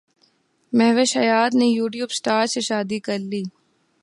[0.73, 3.43] مہوش حیات نے YouTube star سے شادی کرلی